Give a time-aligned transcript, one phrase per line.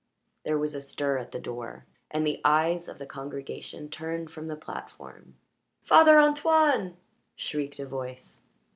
[0.43, 4.47] There was a stir at the door, and the eyes of the congregation turned from
[4.47, 5.35] the platform.
[5.83, 6.97] "Father Antoine!"
[7.37, 8.41] shrieked a voice.